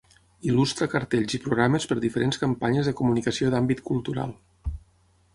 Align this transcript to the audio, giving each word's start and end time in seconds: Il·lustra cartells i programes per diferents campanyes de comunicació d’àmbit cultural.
Il·lustra 0.51 0.85
cartells 0.93 1.35
i 1.37 1.39
programes 1.43 1.85
per 1.91 1.97
diferents 2.05 2.41
campanyes 2.43 2.89
de 2.91 2.93
comunicació 3.01 3.51
d’àmbit 3.57 3.83
cultural. 3.91 4.33